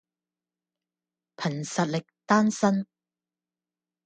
[1.37, 2.87] 憑實力單身